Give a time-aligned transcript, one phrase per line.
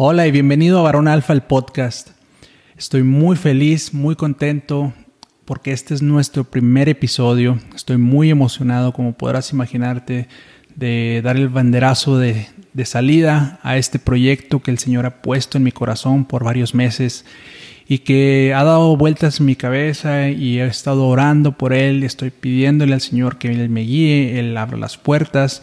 [0.00, 2.10] Hola y bienvenido a Varón Alfa, el podcast.
[2.76, 4.92] Estoy muy feliz, muy contento
[5.44, 7.58] porque este es nuestro primer episodio.
[7.74, 10.28] Estoy muy emocionado, como podrás imaginarte,
[10.76, 15.58] de dar el banderazo de, de salida a este proyecto que el Señor ha puesto
[15.58, 17.24] en mi corazón por varios meses
[17.88, 22.30] y que ha dado vueltas en mi cabeza y he estado orando por él, estoy
[22.30, 25.60] pidiéndole al Señor que él me guíe, él abra las puertas,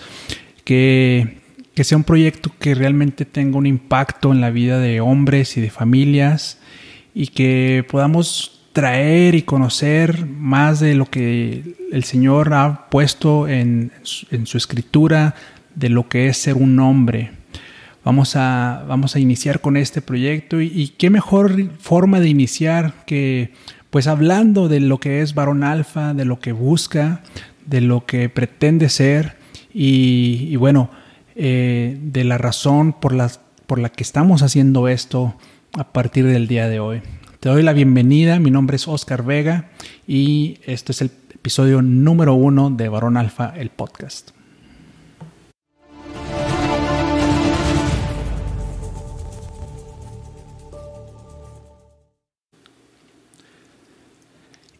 [0.65, 1.44] que,
[1.75, 5.61] que sea un proyecto que realmente tenga un impacto en la vida de hombres y
[5.61, 6.57] de familias
[7.13, 13.91] y que podamos traer y conocer más de lo que el Señor ha puesto en,
[14.31, 15.35] en su escritura,
[15.75, 17.31] de lo que es ser un hombre.
[18.03, 23.51] Vamos a, vamos a iniciar con este proyecto y, qué mejor forma de iniciar que
[23.89, 27.21] pues hablando de lo que es varón alfa, de lo que busca,
[27.65, 29.37] de lo que pretende ser
[29.73, 30.89] y, bueno,
[31.35, 33.29] eh, de la razón por la,
[33.67, 35.35] por la que estamos haciendo esto
[35.73, 37.01] a partir del día de hoy.
[37.41, 39.69] Te doy la bienvenida, mi nombre es Oscar Vega
[40.07, 44.31] y este es el episodio número uno de Varón Alfa, el podcast.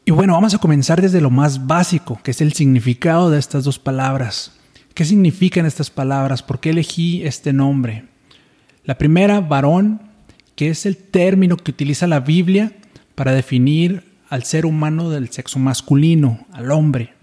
[0.08, 3.64] Y bueno, vamos a comenzar desde lo más básico, que es el significado de estas
[3.64, 4.52] dos palabras.
[4.96, 6.42] ¿Qué significan estas palabras?
[6.42, 8.06] ¿Por qué elegí este nombre?
[8.86, 10.00] La primera, varón,
[10.56, 12.72] que es el término que utiliza la Biblia
[13.14, 17.14] para definir al ser humano del sexo masculino, al hombre.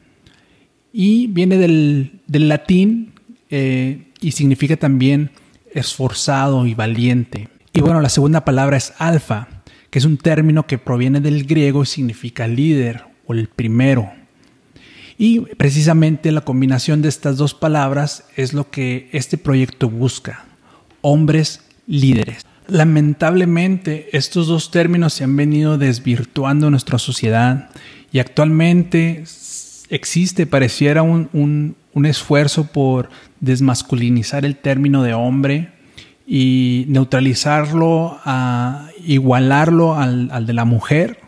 [0.92, 3.14] Y viene del, latín
[3.48, 5.30] eh, y significa también
[5.72, 7.48] esforzado y valiente.
[7.72, 9.48] Y bueno, la segunda palabra es alfa,
[9.88, 14.12] que es un término que proviene del griego y significa líder o el primero.
[15.18, 20.44] Y precisamente la combinación de estas dos palabras es lo que este proyecto busca,
[21.00, 22.46] hombres líderes.
[22.68, 27.70] Lamentablemente estos dos términos se han venido desvirtuando en nuestra sociedad
[28.12, 29.24] y actualmente
[29.90, 31.28] existe, pareciera un,
[31.92, 33.10] un esfuerzo por
[33.40, 35.70] desmasculinizar el término de hombre
[36.26, 41.18] y neutralizarlo, a igualarlo al, de la mujer,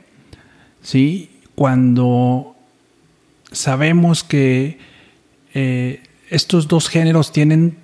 [0.80, 1.30] ¿sí?
[1.54, 2.53] Cuando
[3.54, 4.78] sabemos que
[5.54, 7.76] eh, estos dos géneros tienen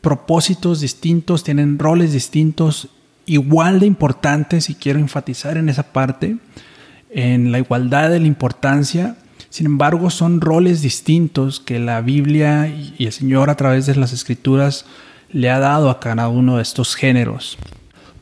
[0.00, 2.88] propósitos distintos, tienen roles distintos,
[3.26, 6.36] igual de importantes, y quiero enfatizar en esa parte,
[7.10, 9.16] en la igualdad de la importancia,
[9.48, 14.12] sin embargo son roles distintos que la Biblia y el Señor a través de las
[14.12, 14.86] escrituras
[15.30, 17.58] le ha dado a cada uno de estos géneros.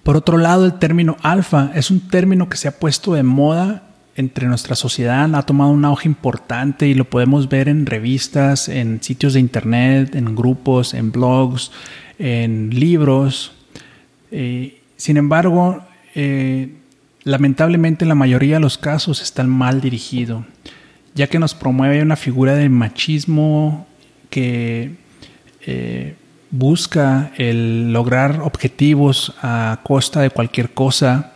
[0.03, 3.90] Por otro lado, el término alfa es un término que se ha puesto de moda
[4.21, 9.03] entre nuestra sociedad, ha tomado un auge importante y lo podemos ver en revistas, en
[9.03, 11.73] sitios de internet, en grupos, en blogs,
[12.19, 13.53] en libros.
[14.31, 15.83] Eh, sin embargo,
[16.15, 16.73] eh,
[17.25, 20.45] lamentablemente la mayoría de los casos están mal dirigido,
[21.15, 23.87] ya que nos promueve una figura de machismo
[24.29, 24.93] que
[25.67, 26.15] eh,
[26.51, 31.33] busca el lograr objetivos a costa de cualquier cosa,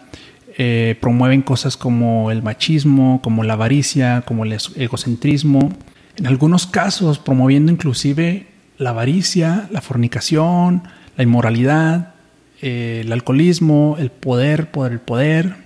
[0.56, 5.72] eh, promueven cosas como el machismo, como la avaricia, como el egocentrismo,
[6.16, 8.46] en algunos casos promoviendo inclusive
[8.78, 10.82] la avaricia, la fornicación,
[11.16, 12.14] la inmoralidad,
[12.62, 15.56] eh, el alcoholismo, el poder por el poder,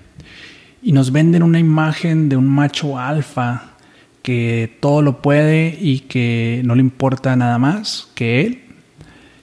[0.82, 3.72] y nos venden una imagen de un macho alfa
[4.22, 8.62] que todo lo puede y que no le importa nada más que él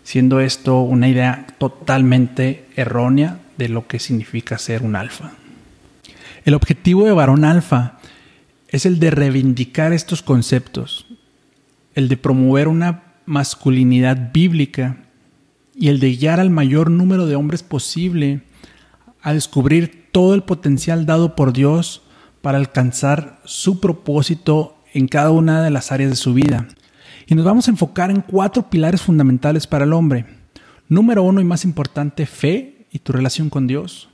[0.06, 5.32] siendo esto una idea totalmente errónea de lo que significa ser un alfa.
[6.44, 7.98] El objetivo de varón alfa
[8.70, 11.08] es el de reivindicar estos conceptos,
[11.94, 14.98] el de promover una masculinidad bíblica
[15.74, 18.42] y el de guiar al mayor número de hombres posible
[19.22, 22.04] a descubrir todo el potencial dado por Dios
[22.42, 26.68] para alcanzar su propósito en cada una de las áreas de su vida.
[27.28, 30.26] Y nos vamos a enfocar en cuatro pilares fundamentales para el hombre.
[30.88, 34.08] Número uno y más importante, fe y tu relación con Dios.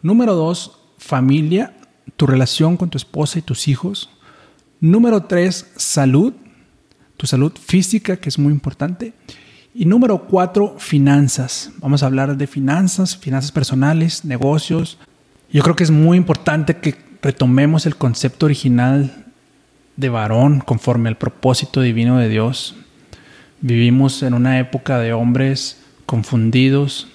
[0.00, 1.76] Número dos, familia,
[2.16, 4.08] tu relación con tu esposa y tus hijos.
[4.80, 6.32] Número tres, salud,
[7.18, 9.12] tu salud física, que es muy importante.
[9.74, 11.72] Y número cuatro, finanzas.
[11.80, 14.96] Vamos a hablar de finanzas, finanzas personales, negocios.
[15.52, 19.26] Yo creo que es muy importante que retomemos el concepto original
[19.98, 22.76] de varón conforme al propósito divino de Dios.
[23.60, 27.11] Vivimos en una época de hombres confundidos,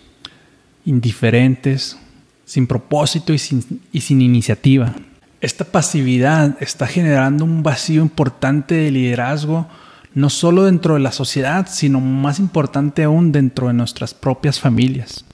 [0.88, 1.98] indiferentes,
[2.46, 4.96] sin propósito y sin, iniciativa.
[5.42, 9.68] Esta pasividad está generando un vacío importante de liderazgo,
[10.14, 15.26] no solo dentro de la sociedad, sino más importante aún dentro de nuestras propias familias.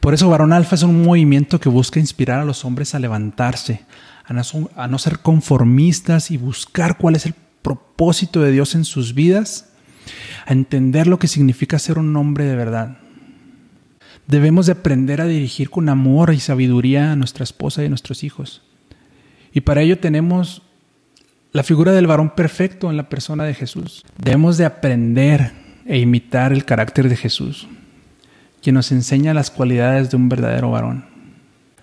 [0.00, 3.82] Por eso Varón Alfa es un movimiento que busca inspirar a los hombres a levantarse,
[4.26, 9.68] a no ser conformistas y buscar cuál es el propósito de Dios en sus vidas,
[10.46, 12.98] a entender lo que significa ser un hombre de verdad.
[14.26, 18.24] Debemos de aprender a dirigir con amor y sabiduría a nuestra esposa y a nuestros
[18.24, 18.62] hijos.
[19.52, 20.62] Y para ello tenemos
[21.52, 24.04] la figura del varón perfecto en la persona de Jesús.
[24.18, 25.52] Debemos de aprender
[25.86, 27.68] e imitar el carácter de Jesús,
[28.60, 31.06] quien nos enseña las cualidades de un verdadero varón.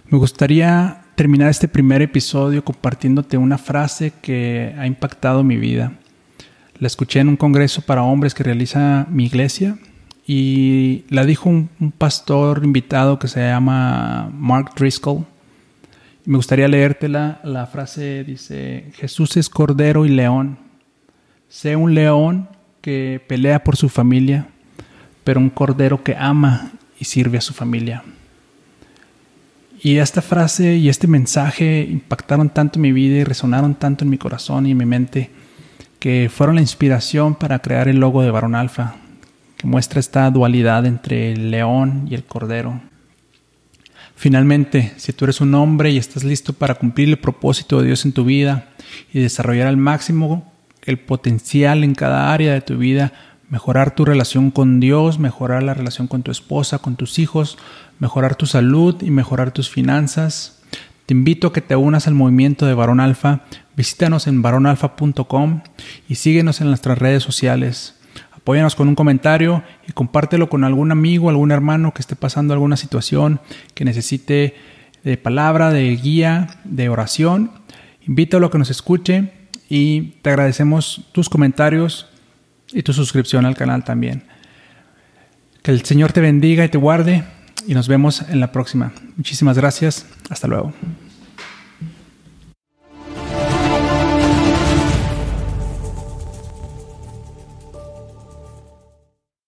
[0.10, 5.94] Me gustaría terminar este primer episodio compartiéndote una frase que ha impactado mi vida.
[6.78, 9.78] La escuché en un congreso para hombres que realiza mi iglesia
[10.26, 15.26] y la dijo un, pastor invitado que se llama Mark Driscoll.
[16.26, 17.42] Me gustaría leértela.
[17.44, 20.58] La frase dice, Jesús es cordero y león.
[21.50, 22.50] Sé un león
[22.82, 24.48] que pelea por su familia,
[25.24, 28.04] pero un cordero que ama y sirve a su familia.
[29.82, 34.18] Y esta frase y este mensaje impactaron tanto mi vida y resonaron tanto en mi
[34.18, 35.30] corazón y en mi mente
[36.00, 38.96] que fueron la inspiración para crear el logo de Barón Alfa,
[39.68, 42.82] muestra esta dualidad entre el león y el cordero.
[44.16, 48.06] Finalmente, si tú eres un hombre y estás listo para cumplir el propósito de Dios
[48.06, 48.70] en tu vida
[49.12, 50.52] y desarrollar al máximo
[50.84, 53.14] el potencial en cada área de tu vida,
[53.50, 57.58] mejorar tu relación con Dios, mejorar la relación con tu esposa, con tus hijos,
[58.00, 60.62] mejorar tu salud y mejorar tus finanzas.
[61.06, 63.42] Te invito a que te unas al movimiento de Varón Alfa.
[63.76, 65.62] Visítanos en varonalfa.com
[66.08, 67.96] y síguenos en nuestras redes sociales.
[68.44, 72.76] Apóyanos con un comentario y compártelo con algún amigo, algún hermano que esté pasando alguna
[72.76, 73.40] situación
[73.74, 74.56] que necesite
[75.06, 77.52] de palabra, de guía, de oración.
[78.06, 79.32] Invítalo a que nos escuche
[79.70, 82.10] y te agradecemos tus comentarios
[82.74, 84.26] y tu suscripción al canal también.
[85.62, 87.24] Que el Señor te bendiga y te guarde
[87.66, 88.92] y nos vemos en la próxima.
[89.16, 90.06] Muchísimas gracias.
[90.30, 90.74] Hasta luego.